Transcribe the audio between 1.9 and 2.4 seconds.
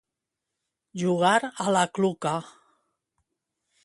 cluca.